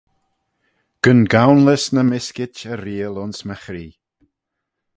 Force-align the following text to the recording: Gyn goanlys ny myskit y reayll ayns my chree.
Gyn 1.03 1.21
goanlys 1.33 1.85
ny 1.93 2.03
myskit 2.05 2.55
y 2.71 2.75
reayll 2.81 3.19
ayns 3.21 3.39
my 3.47 3.55
chree. 3.63 3.93